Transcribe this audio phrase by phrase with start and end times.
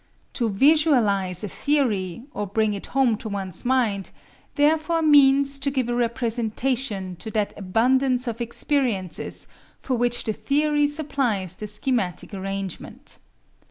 [0.33, 4.09] To "visualise" a theory, or bring it home to one's mind,
[4.55, 9.45] therefore means to give a representation to that abundance of experiences
[9.79, 13.19] for which the theory supplies the schematic arrangement.